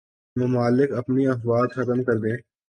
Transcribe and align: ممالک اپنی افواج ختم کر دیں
ممالک 0.35 0.89
اپنی 0.91 1.23
افواج 1.27 1.67
ختم 1.69 1.99
کر 2.03 2.17
دیں 2.17 2.37